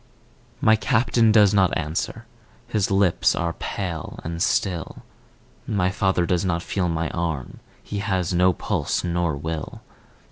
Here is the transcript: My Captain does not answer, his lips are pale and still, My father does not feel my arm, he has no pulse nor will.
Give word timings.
My 0.61 0.75
Captain 0.75 1.31
does 1.31 1.53
not 1.53 1.77
answer, 1.77 2.25
his 2.67 2.89
lips 2.89 3.35
are 3.35 3.53
pale 3.53 4.19
and 4.23 4.41
still, 4.41 5.03
My 5.67 5.91
father 5.91 6.25
does 6.25 6.43
not 6.43 6.63
feel 6.63 6.89
my 6.89 7.11
arm, 7.11 7.59
he 7.83 7.99
has 7.99 8.33
no 8.33 8.51
pulse 8.51 9.03
nor 9.03 9.37
will. 9.37 9.81